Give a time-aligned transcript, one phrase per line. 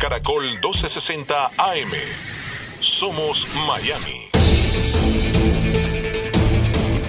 [0.00, 1.90] Caracol 1260 AM.
[2.80, 4.28] Somos Miami.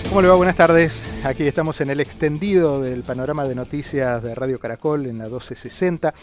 [0.08, 0.36] ¿Cómo le va?
[0.36, 1.06] Buenas tardes.
[1.24, 6.14] Aquí estamos en el extendido del panorama de noticias de Radio Caracol en la 1260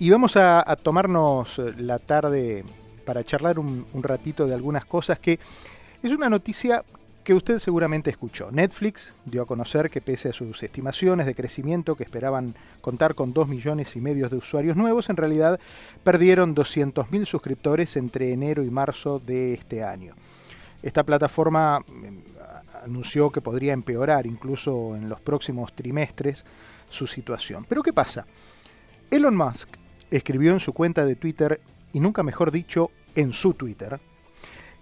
[0.00, 2.64] y vamos a, tomarnos la tarde
[3.04, 5.38] para charlar un ratito de algunas cosas que
[6.02, 6.84] es una noticia
[7.24, 8.50] que usted seguramente escuchó.
[8.50, 13.32] Netflix dio a conocer que pese a sus estimaciones de crecimiento que esperaban contar con
[13.32, 15.60] 2 millones y medio de usuarios nuevos, en realidad
[16.02, 20.14] perdieron 200.000 suscriptores entre enero y marzo de este año.
[20.82, 22.22] Esta plataforma em,
[22.82, 26.44] anunció que podría empeorar incluso en los próximos trimestres
[26.88, 27.66] su situación.
[27.68, 28.26] Pero ¿qué pasa?
[29.10, 29.68] Elon Musk
[30.10, 31.60] escribió en su cuenta de Twitter,
[31.92, 34.00] y nunca mejor dicho, en su Twitter,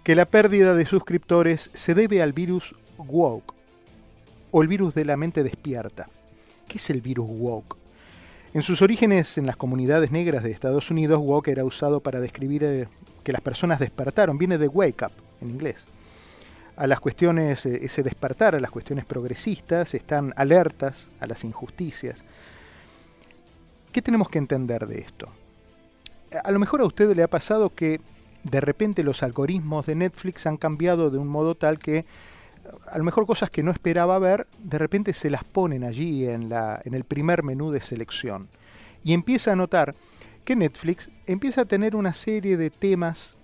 [0.09, 3.53] que la pérdida de suscriptores se debe al virus woke
[4.49, 6.09] o el virus de la mente despierta.
[6.67, 7.77] ¿Qué es el virus woke?
[8.55, 12.63] En sus orígenes en las comunidades negras de Estados Unidos, woke era usado para describir
[12.63, 12.87] eh,
[13.23, 15.11] que las personas despertaron, viene de wake up
[15.41, 15.85] en inglés.
[16.75, 22.23] A las cuestiones, eh, ese despertar a las cuestiones progresistas, están alertas a las injusticias.
[23.91, 25.29] ¿Qué tenemos que entender de esto?
[26.43, 28.01] A lo mejor a usted le ha pasado que
[28.43, 32.05] de repente los algoritmos de Netflix han cambiado de un modo tal que
[32.89, 36.49] a lo mejor cosas que no esperaba ver, de repente se las ponen allí en,
[36.49, 38.47] la, en el primer menú de selección.
[39.03, 39.95] Y empieza a notar
[40.45, 43.35] que Netflix empieza a tener una serie de temas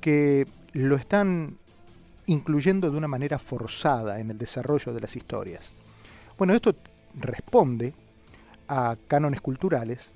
[0.00, 1.56] que lo están
[2.26, 5.74] incluyendo de una manera forzada en el desarrollo de las historias.
[6.36, 6.74] Bueno, esto
[7.14, 7.94] responde
[8.68, 10.10] a cánones culturales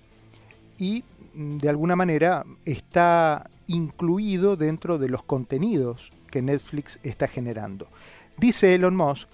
[0.78, 7.88] y de alguna manera está incluido dentro de los contenidos que Netflix está generando.
[8.36, 9.28] Dice Elon Musk,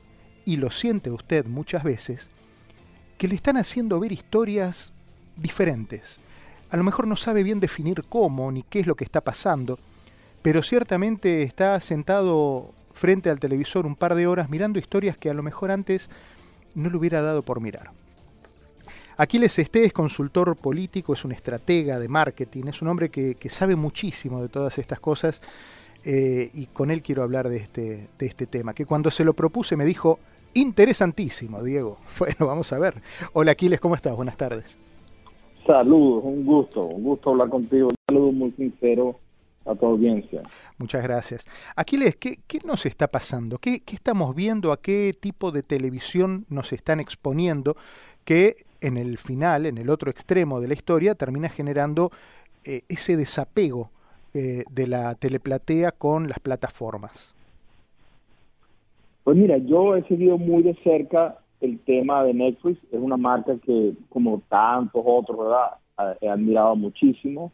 [0.44, 2.30] y lo siente usted muchas veces,
[3.16, 4.92] que le están haciendo ver historias
[5.36, 6.20] diferentes.
[6.70, 9.78] A lo mejor no sabe bien definir cómo ni qué es lo que está pasando,
[10.42, 15.34] pero ciertamente está sentado frente al televisor un par de horas mirando historias que a
[15.34, 16.10] lo mejor antes
[16.74, 17.92] no le hubiera dado por mirar.
[19.16, 23.76] Aquiles Esté es consultor político, es un estratega de marketing, es un hombre que, sabe
[23.76, 25.40] muchísimo de todas estas cosas
[26.04, 29.34] eh, y con él quiero hablar de este, de este tema, que cuando se lo
[29.34, 30.18] propuse me dijo,
[30.54, 31.98] interesantísimo, Diego.
[32.18, 32.94] Bueno, vamos a ver.
[33.32, 34.16] Hola Aquiles, ¿cómo estás?
[34.16, 34.78] Buenas tardes.
[35.66, 37.88] Saludos, un gusto, un gusto hablar contigo.
[37.88, 39.18] Un saludo muy sincero
[39.64, 40.42] a tu audiencia.
[40.78, 41.46] Muchas gracias.
[41.74, 43.58] Aquiles, ¿qué, qué nos está pasando?
[43.58, 44.72] ¿Qué, ¿Qué, estamos viendo?
[44.72, 47.76] ¿A qué tipo de televisión nos están exponiendo?
[48.24, 52.10] Que en el final, en el otro extremo de la historia, termina generando
[52.64, 53.90] eh, ese desapego
[54.34, 57.34] eh, de la teleplatea con las plataformas.
[59.24, 62.78] Pues mira, yo he seguido muy de cerca el tema de Netflix.
[62.92, 66.16] Es una marca que, como tantos otros, ¿verdad?
[66.20, 67.52] He admirado muchísimo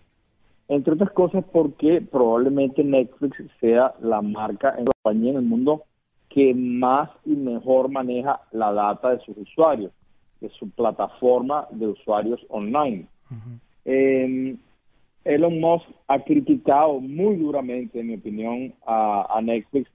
[0.70, 5.82] entre otras cosas porque probablemente Netflix sea la marca en compañía en el mundo
[6.28, 9.90] que más y mejor maneja la data de sus usuarios,
[10.40, 13.06] de su plataforma de usuarios online.
[13.84, 14.56] Em,
[15.24, 19.90] Elon Musk ha criticado muy duramente, en mi opinión, a, Netflix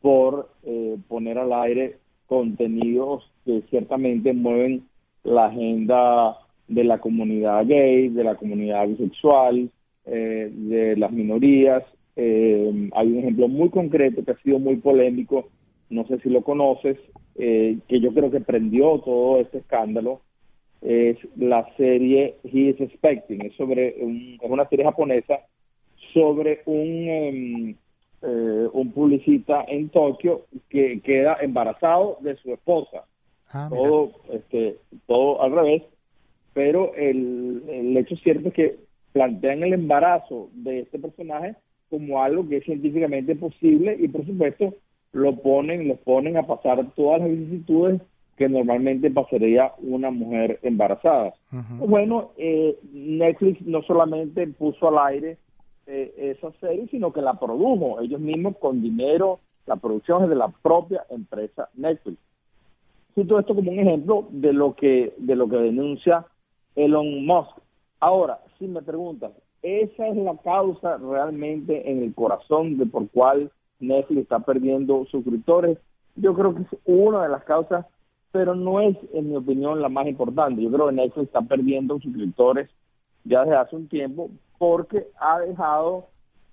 [0.00, 4.86] por eh, poner al aire contenidos que ciertamente mueven
[5.22, 6.36] la agenda
[6.68, 9.70] de la comunidad gay, de la comunidad bisexual,
[10.06, 11.82] eh, de las minorías.
[12.16, 15.48] Eh, hay un ejemplo muy concreto que ha sido muy polémico,
[15.94, 16.98] no sé si lo conoces,
[17.36, 20.20] eh, que yo creo que prendió todo este escándalo,
[20.82, 25.40] es la serie He is Expecting, es sobre es una serie japonesa
[26.12, 27.76] sobre un em,
[28.72, 33.04] un publicista en Tokio que queda embarazado de su esposa.
[33.52, 34.76] Ah, todo este
[35.06, 35.82] todo al revés,
[36.52, 38.76] pero el, el hecho cierto es que
[39.12, 41.54] plantean el embarazo de este personaje
[41.88, 44.74] como algo que es científicamente posible y por supuesto
[45.14, 48.02] lo ponen, lo ponen a pasar todas las vicisitudes
[48.36, 51.34] que normalmente pasaría una mujer embarazada.
[51.78, 55.38] Bueno, eh, Netflix no solamente puso al aire
[55.86, 60.34] eh, esa serie, sino que la produjo ellos mismos con dinero, la producción es de
[60.34, 62.18] la propia empresa Netflix.
[63.14, 66.26] Cito esto como un ejemplo de lo que de lo que denuncia
[66.74, 67.56] Elon Musk.
[68.00, 69.30] Ahora, si me preguntas,
[69.62, 75.78] ¿esa es la causa realmente en el corazón de por cuál Netflix está perdiendo suscriptores?
[76.16, 77.86] Yo creo que es una de las causas,
[78.32, 80.62] pero no es, en mi opinión, la más importante.
[80.62, 82.68] Yo creo que Netflix está perdiendo suscriptores
[83.24, 86.08] ya desde hace un tiempo porque ha dejado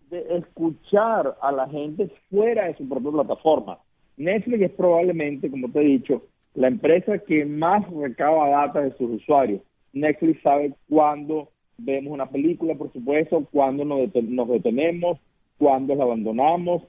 [0.09, 3.77] de escuchar a la gente fuera de su propia plataforma.
[4.18, 6.23] Netflix es probablemente, como te he dicho,
[6.53, 9.62] la empresa que más recaba data de sus usuarios.
[9.94, 15.18] Netflix sabe cuándo vemos una película, por supuesto, cuándo nos, nos detenemos,
[15.57, 16.83] cuándo la abandonamos,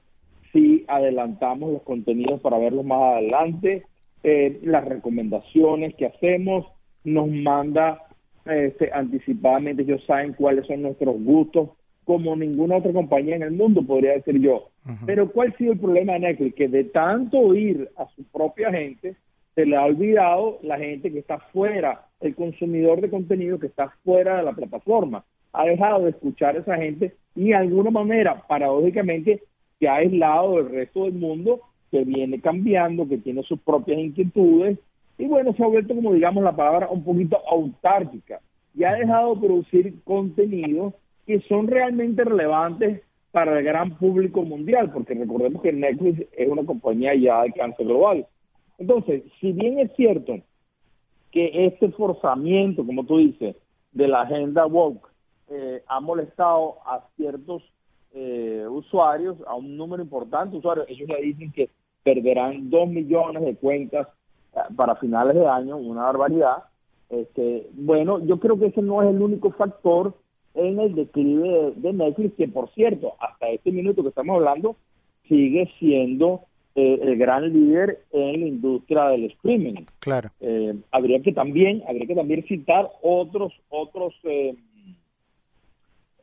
[0.53, 3.83] si adelantamos los contenidos para verlos más adelante,
[4.23, 6.65] eh, las recomendaciones que hacemos,
[7.03, 8.03] nos manda
[8.45, 11.69] este, anticipadamente, ellos saben cuáles son nuestros gustos,
[12.05, 14.69] como ninguna otra compañía en el mundo, podría decir yo.
[15.05, 16.55] Pero ¿cuál ha sido el problema de Netflix?
[16.55, 19.15] Que de tanto oír a su propia gente,
[19.55, 23.93] se le ha olvidado la gente que está fuera, el consumidor de contenido que está
[24.03, 25.23] fuera de la plataforma.
[25.53, 29.43] Ha dejado de escuchar a esa gente y de alguna manera, paradójicamente,
[29.83, 31.59] se ha aislado del resto del mundo
[31.91, 34.79] que viene cambiando, que tiene sus propias inquietudes
[35.17, 38.39] y bueno, se ha vuelto como digamos la palabra un poquito autárquica
[38.73, 40.93] y ha dejado de producir contenidos
[41.27, 43.01] que son realmente relevantes
[43.31, 47.85] para el gran público mundial, porque recordemos que Netflix es una compañía ya de cáncer
[47.85, 48.25] global.
[48.77, 50.37] Entonces, si bien es cierto
[51.31, 53.57] que este forzamiento, como tú dices,
[53.91, 55.09] de la agenda woke
[55.49, 57.63] eh, ha molestado a ciertos
[58.13, 61.69] eh, usuarios, a un número importante de usuarios, ellos ya dicen que
[62.03, 64.07] perderán dos millones de cuentas
[64.55, 66.63] eh, para finales de año, una barbaridad.
[67.09, 70.13] Este, bueno, yo creo que ese no es el único factor
[70.55, 74.75] en el declive de Netflix, que por cierto, hasta este minuto que estamos hablando,
[75.27, 76.41] sigue siendo
[76.75, 79.85] eh, el gran líder en la industria del streaming.
[79.99, 80.29] Claro.
[80.41, 84.55] Eh, habría que también, habría que también citar otros, otros, eh,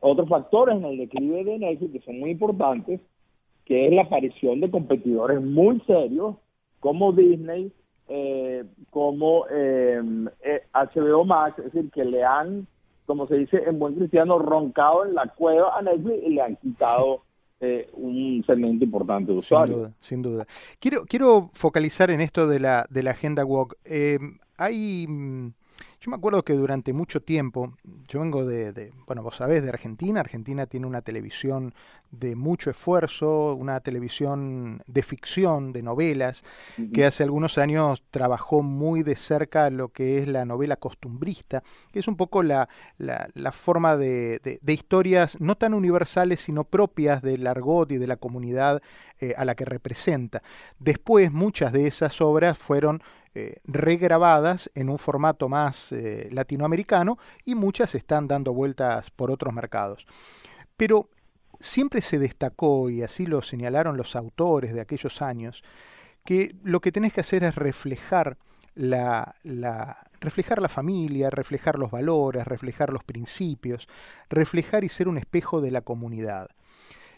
[0.01, 2.99] otros factores en el declive de Netflix que son muy importantes,
[3.65, 6.35] que es la aparición de competidores muy serios
[6.79, 7.71] como Disney,
[8.89, 12.67] como HBO Max, es decir, que le han,
[13.05, 16.55] como se dice en buen cristiano, roncado en la cueva a Netflix y le han
[16.57, 17.21] quitado
[17.61, 19.91] eh, un segmento importante de usuarios.
[19.99, 20.45] Sin duda,
[20.79, 23.75] Quiero, quiero focalizar en esto de la, de la agenda walk.
[23.85, 24.17] Eh,
[24.57, 25.53] hay mm,
[26.01, 27.75] yo me acuerdo que durante mucho tiempo,
[28.07, 30.19] yo vengo de, bueno, vos sabés, de Argentina.
[30.19, 31.75] Argentina tiene una televisión
[32.09, 36.43] de mucho esfuerzo, una televisión de ficción, de novelas,
[36.91, 41.61] que hace algunos años trabajó muy de cerca lo que es la novela costumbrista,
[41.91, 42.67] que es un poco la,
[42.97, 48.17] la, forma de, de, historias no tan universales, sino propias del argot y de la
[48.17, 48.81] comunidad
[49.19, 50.41] eh, a la que representa.
[50.79, 53.03] Después, muchas de esas obras fueron
[53.33, 59.53] eh, regrabadas en un formato más eh, latinoamericano y muchas están dando vueltas por otros
[59.53, 60.05] mercados.
[60.75, 61.09] Pero
[61.61, 65.63] siempre se destacó, y así lo señalaron los autores de aquellos años,
[66.25, 68.37] que lo que tenés que hacer es reflejar
[68.75, 69.35] la,
[70.19, 73.87] reflejar la familia, reflejar los valores, reflejar los principios,
[74.29, 76.47] reflejar y ser un espejo de la comunidad.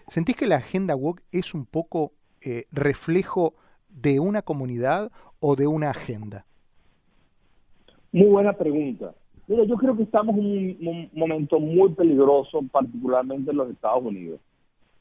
[0.07, 3.55] ¿Sentís que la agenda woke es un poco eh, reflejo
[3.93, 6.45] de una comunidad o de una agenda?
[8.11, 9.13] Muy buena pregunta.
[9.47, 14.39] Mira, yo creo que estamos en un, momento muy peligroso, particularmente en los Estados Unidos.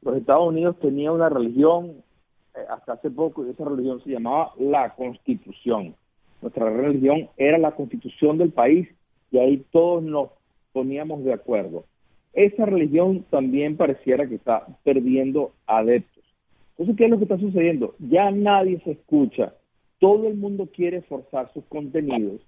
[0.01, 2.03] Los Estados Unidos tenían una religión
[2.55, 5.95] eh, hasta hace poco y esa religión se llamaba la Constitución.
[6.41, 8.89] Nuestra religión era la Constitución del país
[9.31, 10.31] y ahí todos nos
[10.73, 11.85] poníamos de acuerdo.
[12.33, 16.22] Esa religión también pareciera que está perdiendo adeptos.
[16.73, 17.95] Entonces, ¿qué es lo que está sucediendo?
[17.99, 19.55] Ya nadie se escucha.
[19.99, 22.41] Todo el mundo quiere forzar sus contenidos.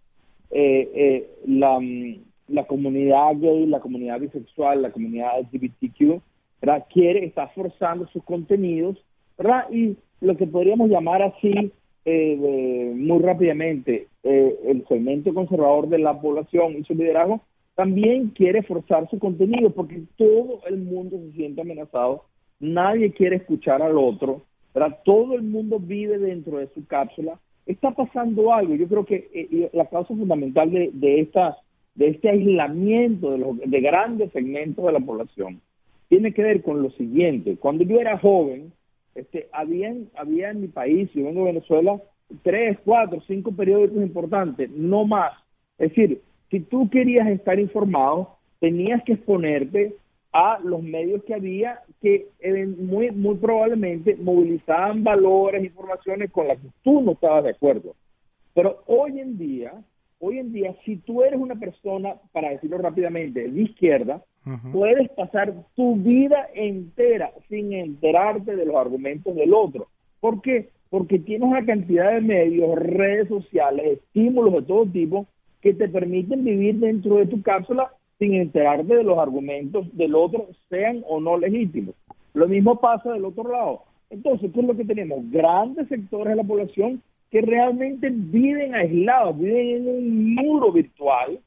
[0.50, 1.78] Eh, eh, la,
[2.48, 6.20] la, comunidad gay, la comunidad bisexual, la comunidad LGBTQ,
[6.92, 8.96] quiere, está forzando sus contenidos.
[9.70, 11.72] Y lo que podríamos llamar así,
[12.04, 17.40] eh, muy rápidamente, el segmento conservador de la población y su liderazgo,
[17.74, 22.24] también quiere forzar su contenido porque todo el mundo se siente amenazado
[22.64, 24.42] nadie quiere escuchar al otro,
[25.04, 27.38] todo el mundo vive dentro de su cápsula.
[27.66, 28.74] Está pasando algo.
[28.74, 31.28] Yo creo que eh, la causa fundamental de, de,
[31.94, 35.60] de este aislamiento de, los, de grandes segmentos de la población
[36.08, 37.56] tiene que ver con lo siguiente.
[37.56, 38.72] Cuando yo era joven,
[39.14, 42.00] este, había, había en mi país, yo vengo de Venezuela,
[42.42, 45.32] tres, cuatro, cinco periódicos importantes, no más.
[45.78, 49.94] Es decir, si tú querías estar informado, tenías que exponerte
[50.32, 52.26] a los medios que había que
[52.78, 57.94] muy, muy probablemente movilizaban valores, informaciones con las que tú no estabas de acuerdo.
[58.52, 59.72] Pero hoy en día,
[60.18, 64.22] hoy en día, si tú eres una persona, para decirlo rápidamente, de izquierda,
[64.70, 69.88] puedes pasar tu vida entera sin enterarte de los argumentos del otro.
[70.20, 70.68] ¿Por qué?
[70.90, 75.26] Porque tienes una cantidad de medios, redes sociales, estímulos de todo tipo
[75.62, 80.48] que te permiten vivir dentro de tu cápsula sin enterarte de los argumentos del otro,
[80.68, 81.94] sean o no legítimos.
[82.32, 83.82] Lo mismo pasa del otro lado.
[84.10, 85.30] Entonces, ¿qué es lo que tenemos?
[85.30, 91.40] Grandes sectores de la población que realmente viven aislados, viven en un muro virtual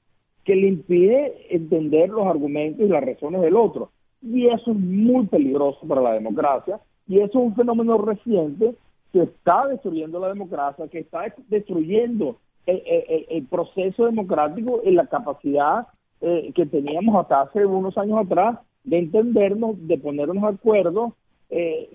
[0.43, 3.91] que le impide entender los argumentos y las razones del otro.
[4.21, 8.75] Y eso es muy peligroso para la democracia y eso es un fenómeno reciente
[9.13, 15.87] que está destruyendo la democracia, que está destruyendo el, proceso democrático y la capacidad
[16.21, 21.15] eh, que teníamos hasta hace unos años atrás de entendernos, de ponernos de acuerdo.
[21.49, 21.89] Eh,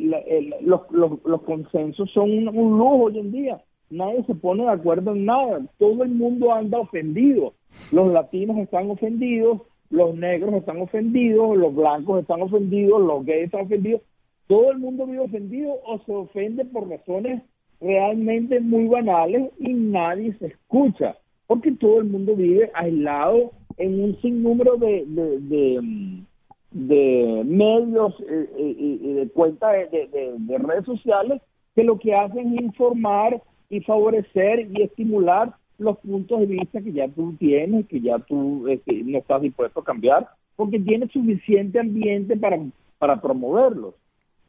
[0.62, 3.62] los, consensos son un, lujo hoy en día.
[3.91, 5.61] Nadie se pone de acuerdo en nada.
[5.79, 7.55] Todo el mundo anda ofendido.
[7.91, 13.62] Los latinos están ofendidos, los negros están ofendidos, los blancos están ofendidos, los gays están
[13.62, 14.02] ofendidos.
[14.47, 17.43] Todo el mundo vive ofendido o se ofende por razones
[17.81, 24.20] realmente muy banales y nadie se escucha, porque todo el mundo vive aislado en un
[24.20, 26.24] sinnúmero de, de,
[26.70, 31.42] de, medios eh, eh, y de cuentas de, redes sociales
[31.74, 36.92] que lo que hacen es informar y favorecer y estimular los puntos de vista que
[36.92, 41.80] ya tú tienes, que ya tú este, no estás dispuesto a cambiar, porque tienes suficiente
[41.80, 42.58] ambiente para,
[42.98, 43.94] para promoverlos.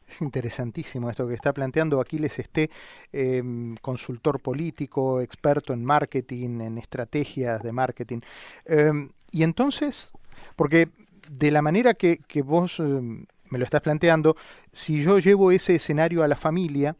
[0.06, 2.68] Es interesantísimo esto que está planteando Aquiles Esté,
[3.12, 8.20] em, consultor político, experto en marketing, en estrategias de marketing.
[8.66, 10.12] Em, y entonces,
[10.54, 10.88] porque
[11.30, 14.36] de la manera que, que vos em, me lo estás planteando,
[14.72, 16.96] si yo llevo ese escenario a la familia,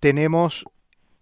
[0.00, 0.64] tenemos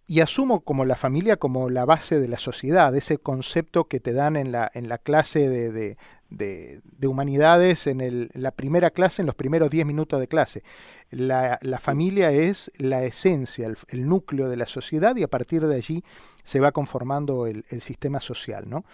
[0.07, 4.13] y asumo como la familia como la base de la sociedad, ese concepto que te
[4.13, 5.97] dan en la, en la clase de,
[6.29, 10.63] de, humanidades, en la primera clase, en los primeros 10 minutos de clase.
[11.11, 16.05] La, familia es la esencia, el, núcleo de la sociedad y a partir de allí
[16.45, 18.69] se va conformando el, el sistema social.
[18.69, 18.85] ¿no?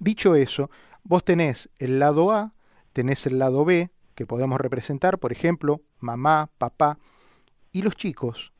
[0.00, 0.70] Dicho eso,
[1.04, 2.54] vos tenés el lado A,
[2.94, 6.98] tenés el lado B, que podemos representar, por ejemplo, mamá, papá,
[7.70, 8.52] y los chicos,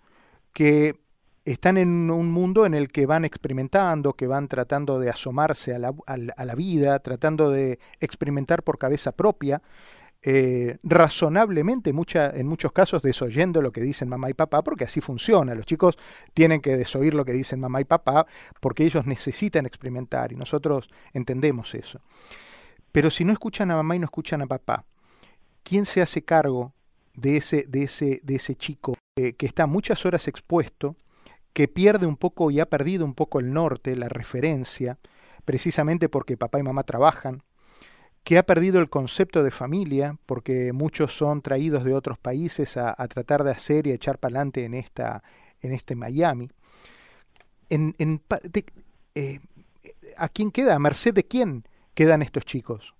[0.52, 1.00] que
[1.47, 5.78] están en un mundo en el que van experimentando, que van tratando de asomarse a
[5.78, 9.62] la, vida, tratando de experimentar por cabeza propia,
[10.22, 15.00] eh, razonablemente, mucha, en muchos casos desoyendo lo que dicen mamá y papá, porque así
[15.00, 15.54] funciona.
[15.54, 15.96] Los chicos
[16.34, 18.26] tienen que desoír lo que dicen mamá y papá
[18.60, 22.00] porque ellos necesitan experimentar y nosotros entendemos eso.
[22.92, 24.84] Pero si no escuchan a mamá y no escuchan a papá,
[25.62, 26.74] ¿quién se hace cargo
[27.14, 30.96] de ese, de ese, de ese chico eh, que está muchas horas expuesto?
[31.52, 34.98] que pierde un poco y ha perdido un poco el norte, la referencia,
[35.44, 37.42] precisamente porque papá y mamá trabajan,
[38.24, 42.94] que ha perdido el concepto de familia, porque muchos son traídos de otros países a,
[43.08, 45.22] tratar de hacer y echar para adelante en, esta,
[45.62, 46.48] en este Miami.
[47.68, 47.94] En,
[49.14, 49.38] eh,
[50.18, 50.76] ¿A quién queda?
[50.76, 52.94] ¿A merced de quién quedan estos chicos?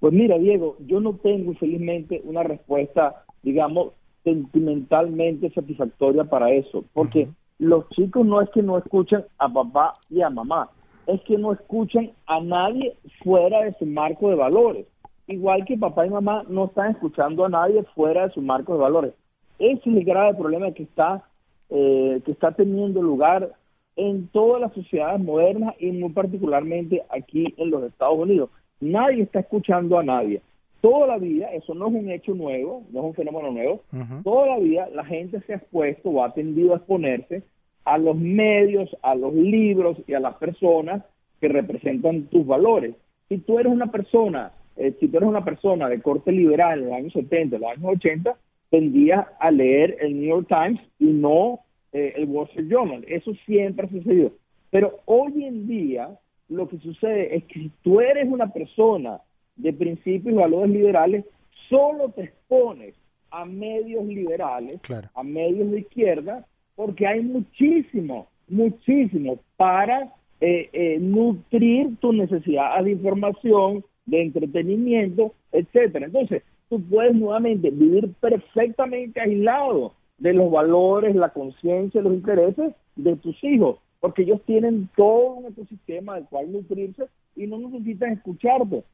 [0.00, 3.92] Pues mira, Diego, yo no tengo felizmente una respuesta, digamos,
[4.24, 7.28] sentimentalmente satisfactoria para eso, porque
[7.58, 10.70] los chicos no es que no escuchan a papá y a mamá,
[11.06, 14.86] es que no escuchan a nadie fuera de su marco de valores,
[15.26, 18.80] igual que papá y mamá no están escuchando a nadie fuera de su marco de
[18.80, 19.14] valores.
[19.58, 21.24] Ese es el grave problema que está,
[21.70, 23.52] eh, que está teniendo lugar
[23.96, 28.50] en todas las sociedades modernas y muy particularmente aquí en los Estados Unidos.
[28.80, 30.42] Nadie está escuchando a nadie
[30.80, 33.80] toda la vida, eso no es un hecho nuevo, no es un fenómeno nuevo,
[34.22, 37.42] toda la vida la gente se ha expuesto o ha tendido a exponerse
[37.86, 41.04] a los medios, a los libros y a las personas
[41.40, 42.94] que representan tus valores.
[43.28, 46.86] Si tú eres una persona, eh, si tú eres una persona de corte liberal en
[46.86, 48.36] los años 70, en los años 80,
[48.70, 51.60] tendías a leer el New York Times y no
[51.92, 53.04] eh, el Wall Street Journal.
[53.06, 54.32] Eso siempre ha sucedido.
[54.70, 56.10] Pero hoy en día
[56.48, 59.20] lo que sucede es que si tú eres una persona
[59.54, 61.24] de principios y valores liberales,
[61.68, 62.94] solo te expones
[63.30, 64.80] a medios liberales,
[65.14, 72.92] a medios de izquierda, porque hay muchísimo, muchísimo para eh, eh, nutrir tu necesidad de
[72.92, 76.06] información, de entretenimiento, etcétera.
[76.06, 83.16] Entonces, tú puedes nuevamente vivir perfectamente aislado de los valores, la conciencia, los intereses de
[83.16, 88.84] tus hijos, porque ellos tienen todo un ecosistema del cual nutrirse y no necesitan escucharte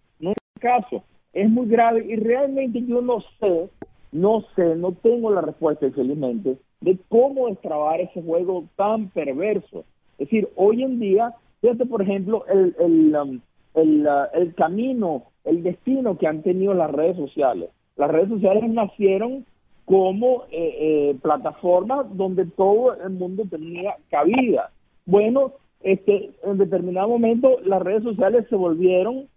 [0.63, 1.03] caso.
[1.35, 3.69] Es muy grave y realmente yo no sé,
[4.13, 9.85] no sé, no tengo la respuesta, infelizmente, de cómo destrabar ese juego tan perverso.
[10.19, 13.41] Es decir, hoy en día, fíjate, por ejemplo, el, el, um,
[13.75, 17.71] el, uh, el camino, el destino que han tenido las redes sociales.
[17.97, 19.47] Las redes sociales nacieron
[19.85, 20.77] como eh,
[21.11, 24.71] eh, plataformas donde todo el mundo tenía cabida.
[25.07, 29.29] Bueno, este, en determinado momento las redes sociales se volvieron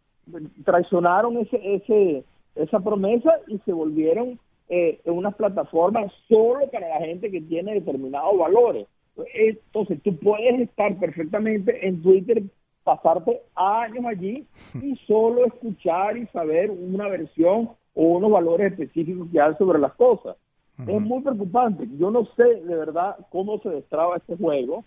[0.64, 2.24] traicionaron ese, ese,
[2.56, 8.38] esa promesa y se volvieron eh, unas plataformas solo para la gente que tiene determinados
[8.38, 8.88] valores.
[9.34, 12.44] Entonces, tú puedes estar perfectamente en Twitter
[12.86, 14.48] pasarte años allí
[14.82, 19.94] y solo escuchar y saber una versión o unos valores específicos que hay sobre las
[19.96, 20.38] cosas.
[20.78, 21.88] Es muy preocupante.
[21.98, 24.84] Yo no sé de verdad cómo se destraba este juego,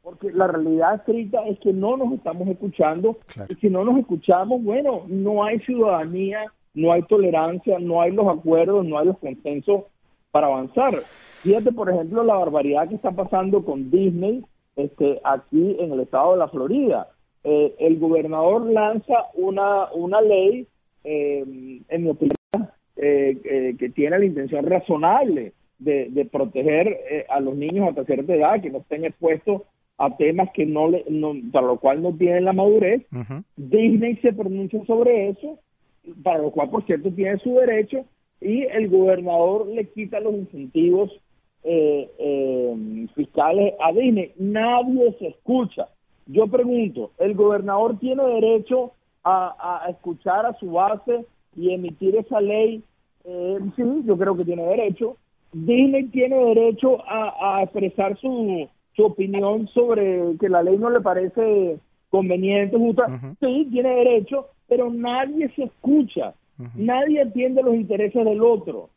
[0.00, 4.62] porque la realidad escrita es que no nos estamos escuchando y si no nos escuchamos,
[4.62, 9.84] bueno, no hay ciudadanía, no hay tolerancia, no hay los acuerdos, no hay los consensos
[10.30, 10.94] para avanzar.
[11.42, 14.42] Fíjate, por ejemplo, la barbaridad que está pasando con Disney
[14.76, 17.08] este, aquí en el estado de la Florida.
[17.44, 20.66] Eh, el gobernador lanza una, una ley,
[21.04, 21.44] eh,
[21.88, 22.36] en mi opinión,
[22.96, 28.70] eh, que tiene la intención razonable de, proteger a los niños hasta cierta edad, que
[28.70, 29.62] no estén expuestos
[29.98, 31.04] a temas que no le,
[31.52, 33.02] para lo cual no tienen la madurez.
[33.56, 35.58] Disney se pronuncia sobre eso,
[36.22, 38.04] para lo cual, por cierto, tiene su derecho,
[38.40, 41.10] y el gobernador le quita los incentivos
[43.14, 44.32] fiscales a Disney.
[44.36, 45.88] Nadie se escucha.
[46.26, 48.92] Yo pregunto, ¿el gobernador tiene derecho
[49.24, 51.24] a, escuchar a su base
[51.56, 52.82] y emitir esa ley?
[53.24, 55.16] Eh, sí, yo creo que tiene derecho.
[55.52, 61.78] Disney tiene derecho a, expresar su, su, opinión sobre que la ley no le parece
[62.12, 63.06] conveniente, justa.
[63.40, 66.34] Sí, tiene derecho, pero nadie se escucha.
[66.76, 68.90] Nadie atiende los intereses del otro.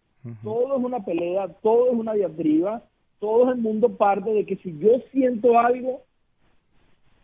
[0.43, 2.83] Todo es una pelea, todo es una diatriba,
[3.19, 6.01] todo el mundo parte de que si yo siento algo,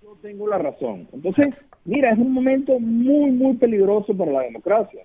[0.01, 1.07] yo tengo la razón.
[1.11, 5.03] Entonces, mira, es un momento muy, muy peligroso para la democracia.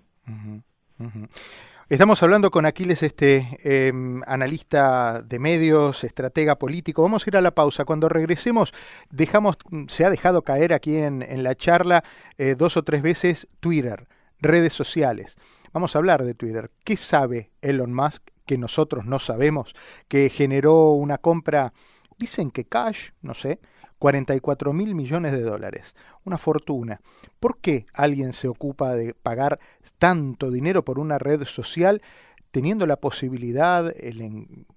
[1.89, 7.01] Estamos hablando con Aquiles, este em, analista de medios, estratega político.
[7.03, 7.85] Vamos a ir a la pausa.
[7.85, 8.75] Cuando regresemos,
[9.09, 12.03] dejamos, se ha dejado caer aquí en, la charla
[12.39, 14.09] eh, dos o tres veces Twitter,
[14.41, 15.37] redes sociales.
[15.73, 16.73] Vamos a hablar de Twitter.
[16.83, 19.73] ¿Qué sabe Elon Musk que nosotros no sabemos?
[20.09, 21.73] Que generó una compra,
[22.19, 23.61] dicen que cash, no sé,
[23.99, 27.01] 44 mil millones de dólares, una fortuna.
[27.41, 29.59] ¿Por qué alguien se ocupa de pagar
[29.99, 32.03] tanto dinero por una red social
[32.51, 33.93] teniendo la posibilidad,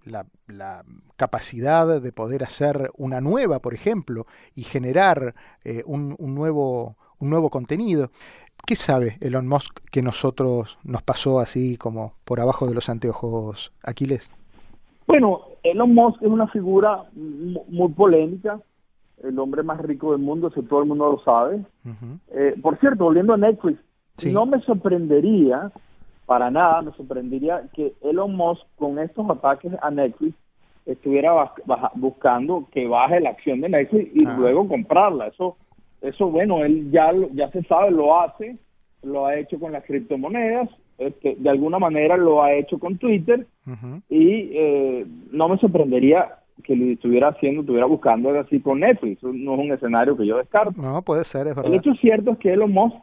[0.04, 0.84] la,
[1.16, 7.50] capacidad de poder hacer una nueva, por ejemplo, y generar eh, un, nuevo, un nuevo
[7.50, 8.12] contenido?
[8.66, 13.74] ¿Qué sabe Elon Musk que nosotros nos pasó así como por abajo de los anteojos,
[13.84, 14.32] Aquiles?
[15.08, 18.60] Bueno, Elon Musk es una figura muy polémica,
[19.24, 21.62] el hombre más rico del mundo, si todo el mundo lo sabe.
[22.32, 23.80] Eh, por cierto, volviendo a Netflix,
[24.26, 25.72] no me sorprendería,
[26.26, 30.36] para nada, me sorprendería que Elon Musk con estos ataques a Netflix
[30.86, 31.54] estuviera
[31.96, 34.36] buscando que baje la acción de Netflix y ah.
[34.38, 35.28] luego comprarla.
[35.28, 35.58] Eso,
[36.02, 38.58] eso bueno, él ya, ya se sabe, lo hace,
[39.04, 43.48] lo ha hecho con las criptomonedas, este, de alguna manera lo ha hecho con Twitter
[44.10, 49.24] y eh, no me sorprendería que lo estuviera haciendo, estuviera buscando así con Netflix.
[49.24, 50.82] No es un escenario que yo descarto.
[50.82, 51.72] No, puede ser, es verdad.
[51.72, 52.98] El hecho cierto es que Elon Musk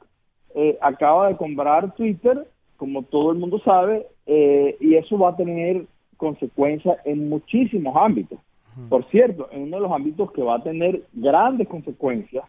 [0.55, 5.37] eh, acaba de comprar Twitter, como todo el mundo sabe, eh, y eso va a
[5.37, 8.39] tener consecuencias en muchísimos ámbitos.
[8.91, 12.45] Por cierto, en uno de los ámbitos que va a tener grandes consecuencias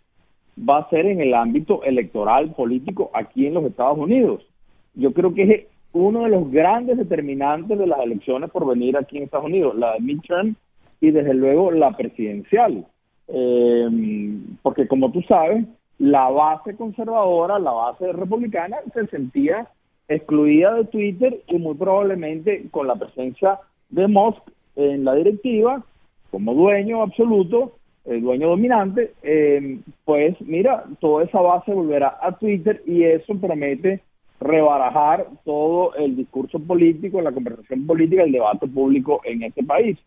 [0.58, 4.46] va a ser en el ámbito electoral político aquí en los Estados Unidos.
[4.94, 9.18] Yo creo que es uno de los grandes determinantes de las elecciones por venir aquí
[9.18, 10.56] en Estados Unidos, la de midterm
[11.02, 12.86] y desde luego la presidencial.
[13.28, 15.66] Eh, porque como tú sabes,
[16.00, 19.68] la base conservadora, la base republicana se sentía
[20.08, 24.42] excluida de Twitter y muy probablemente con la presencia de Musk
[24.76, 25.84] en la directiva
[26.32, 27.74] como dueño absoluto,
[28.06, 34.02] el dueño dominante, eh, pues mira, toda esa base volverá a Twitter y eso promete
[34.40, 39.98] rebarajar todo el discurso político, la conversación política, el debate público en este país.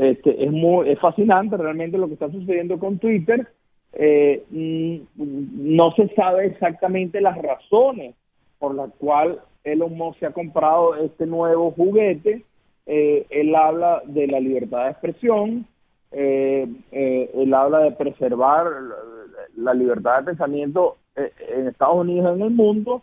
[0.00, 3.46] Este, es, muy, es fascinante realmente lo que está sucediendo con Twitter.
[3.92, 8.14] Eh, mm, no se sabe exactamente las razones
[8.58, 12.46] por las cuales Elon Musk se ha comprado este nuevo juguete.
[12.86, 15.66] Eh, él habla de la libertad de expresión,
[16.12, 18.68] eh, él habla de preservar
[19.54, 23.02] la libertad de pensamiento en Estados Unidos y en el mundo,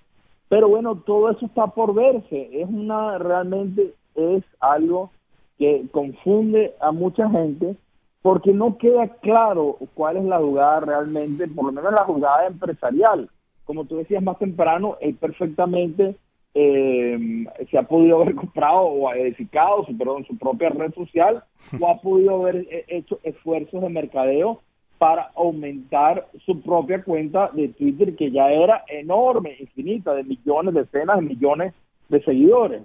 [0.49, 2.49] pero bueno, todo eso está por verse.
[2.59, 5.11] Es una, realmente es algo
[5.57, 7.75] que confunde a mucha gente
[8.21, 13.29] porque no queda claro cuál es la jugada realmente, por lo menos la jugada empresarial.
[13.65, 16.15] Como tú decías más temprano, él perfectamente
[16.53, 21.43] eh, se ha podido haber comprado o edificado su, perdón, su propia red social
[21.79, 24.61] o ha podido haber eh, hecho esfuerzos de mercadeo
[24.97, 31.17] para aumentar su propia cuenta de Twitter que ya era enorme, infinita, de millones, decenas
[31.17, 31.73] de millones
[32.09, 32.81] de seguidores.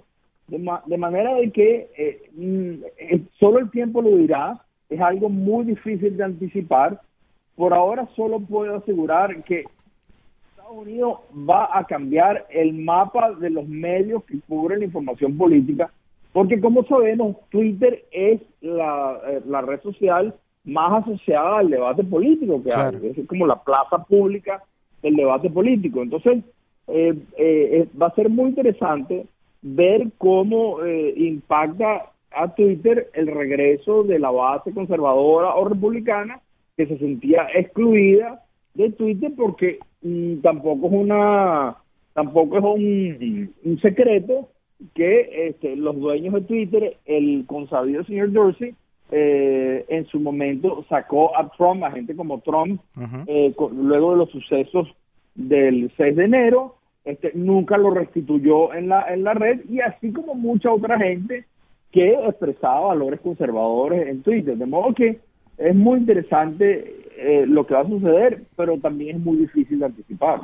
[0.47, 5.65] De, manera de que eh, mm, eh, solo el tiempo lo dirá, es algo muy
[5.65, 7.01] difícil de anticipar,
[7.55, 9.65] por ahora solo puedo asegurar que
[10.49, 15.91] Estados Unidos va a cambiar el mapa de los medios que cubren la información política,
[16.33, 22.63] porque como sabemos, Twitter es la, eh, la red social más asociada al debate político
[22.63, 24.63] que hay, es como la plaza pública
[25.01, 26.01] del debate político.
[26.01, 26.43] Entonces,
[26.87, 29.25] eh, eh, va a ser muy interesante
[29.63, 36.41] ver cómo impacta a Twitter el regreso de la base conservadora o republicana
[36.75, 41.77] que se sentía excluida de Twitter porque mm, tampoco es una
[42.13, 44.49] tampoco es un, secreto
[44.93, 48.75] que este, los dueños de Twitter, el consabido señor Dorsey,
[49.11, 52.81] eh, en su momento sacó a Trump, a gente como Trump,
[53.27, 54.87] eh, luego de los sucesos
[55.35, 60.11] del 6 de enero, este, nunca lo restituyó en la, en la red y así
[60.11, 61.45] como mucha otra gente
[61.91, 64.57] que expresaba valores conservadores en Twitter.
[64.57, 65.19] De modo que
[65.57, 69.85] es muy interesante eh, lo que va a suceder, pero también es muy difícil de
[69.85, 70.39] anticipar.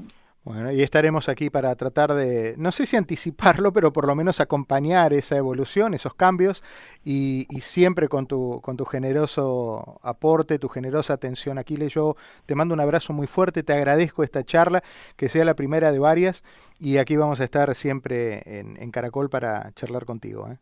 [0.46, 4.40] Bueno, y estaremos aquí para tratar de, no sé si anticiparlo, pero por lo menos
[4.40, 6.64] acompañar esa evolución, esos cambios,
[7.04, 11.58] y, siempre con tu, con tu generoso aporte, tu generosa atención.
[11.58, 14.82] Aquiles, yo te mando un abrazo muy fuerte, te agradezco esta charla,
[15.18, 16.44] que sea la primera de varias,
[16.80, 20.48] y aquí vamos a estar siempre en, en Caracol para charlar contigo.
[20.50, 20.58] ¿eh?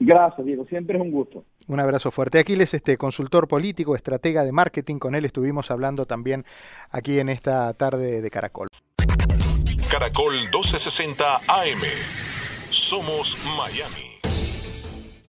[0.00, 0.66] Gracias, Diego.
[0.66, 1.44] Siempre es un gusto.
[1.68, 2.38] Un abrazo fuerte.
[2.38, 6.44] Aquiles, este consultor político, estratega de marketing, con él estuvimos hablando también
[6.90, 8.68] aquí en esta tarde de Caracol.
[9.88, 11.80] Caracol 1260 AM.
[12.70, 14.05] Somos Miami.